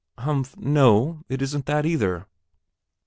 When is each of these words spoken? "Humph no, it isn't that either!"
"Humph 0.17 0.57
no, 0.57 1.21
it 1.29 1.43
isn't 1.43 1.67
that 1.67 1.85
either!" 1.85 2.25